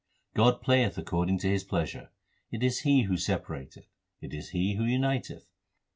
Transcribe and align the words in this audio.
God 0.33 0.63
playeth 0.63 0.97
according 0.97 1.37
to 1.41 1.47
His 1.47 1.63
pleasure: 1.63 2.09
It 2.49 2.63
is 2.63 2.79
He 2.79 3.03
who 3.03 3.17
separateth, 3.17 3.85
it 4.19 4.33
is 4.33 4.49
He 4.49 4.73
who 4.73 4.83
uniteth. 4.83 5.45